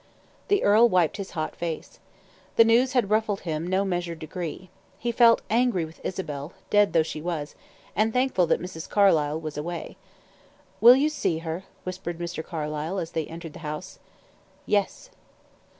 [0.47, 1.99] The earl wiped his hot face.
[2.55, 4.71] The news had ruffled him no measured degree.
[4.97, 7.53] He felt angry with Isabel, dead though she was,
[7.95, 8.89] and thankful that Mrs.
[8.89, 9.97] Carlyle was away.
[10.79, 12.43] "Will you see her?" whispered Mr.
[12.43, 13.99] Carlyle as they entered the house.
[14.65, 15.11] "Yes."